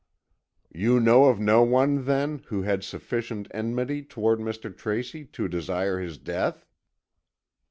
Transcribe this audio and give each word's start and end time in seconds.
"You 0.73 0.99
know 0.99 1.25
of 1.25 1.39
no 1.39 1.61
one 1.61 2.05
then, 2.05 2.41
who 2.47 2.63
had 2.63 2.83
sufficient 2.83 3.47
enmity 3.51 4.01
toward 4.01 4.39
Mr. 4.39 4.75
Tracy 4.75 5.25
to 5.25 5.47
desire 5.47 5.99
his 5.99 6.17
death?" 6.17 6.65